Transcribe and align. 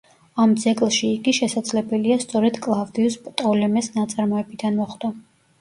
ამ 0.43 0.53
ძეგლში 0.61 1.09
იგი, 1.17 1.33
შესაძლებელია, 1.39 2.17
სწორედ 2.23 2.57
კლავდიუს 2.69 3.19
პტოლემეს 3.29 3.91
ნაწარმოებიდან 3.99 4.81
მოხვდა. 4.83 5.17